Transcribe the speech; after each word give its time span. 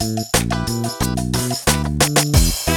Música 0.00 2.71